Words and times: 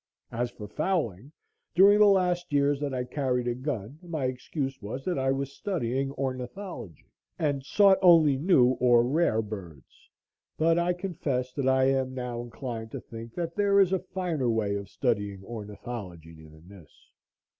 As 0.31 0.49
for 0.49 0.67
fowling, 0.67 1.31
during 1.75 1.99
the 1.99 2.07
last 2.07 2.51
years 2.51 2.79
that 2.79 2.91
I 2.91 3.03
carried 3.03 3.47
a 3.47 3.53
gun 3.53 3.99
my 4.01 4.25
excuse 4.25 4.81
was 4.81 5.05
that 5.05 5.19
I 5.19 5.31
was 5.31 5.53
studying 5.53 6.11
ornithology, 6.13 7.05
and 7.37 7.63
sought 7.63 7.99
only 8.01 8.35
new 8.35 8.69
or 8.79 9.03
rare 9.05 9.43
birds. 9.43 10.09
But 10.57 10.79
I 10.79 10.93
confess 10.93 11.53
that 11.53 11.67
I 11.67 11.83
am 11.83 12.15
now 12.15 12.41
inclined 12.41 12.89
to 12.93 12.99
think 12.99 13.35
that 13.35 13.55
there 13.55 13.79
is 13.79 13.93
a 13.93 13.99
finer 13.99 14.49
way 14.49 14.73
of 14.73 14.89
studying 14.89 15.43
ornithology 15.45 16.33
than 16.47 16.67
this. 16.67 16.89